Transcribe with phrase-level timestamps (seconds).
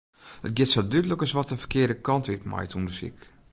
[0.47, 3.17] It giet sa dúdlik as wat de ferkearde kant út mei it ûndersyk.